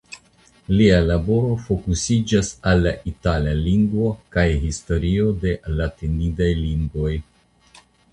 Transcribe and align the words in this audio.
Lia 0.77 0.93
laboro 1.07 1.49
fokusiĝis 1.65 2.47
al 2.71 2.81
la 2.85 2.93
itala 3.11 3.53
lingvo 3.59 4.07
kaj 4.37 4.47
historio 4.63 5.27
de 5.45 5.53
la 5.67 5.75
latinidaj 5.83 6.49
lingvoj. 6.63 7.13